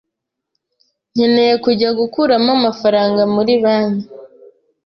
[1.13, 4.07] Nkeneye kujya gukuramo amafaranga muri banki.